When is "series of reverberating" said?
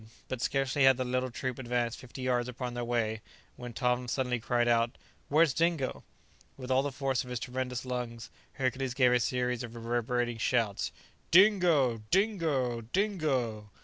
9.19-10.39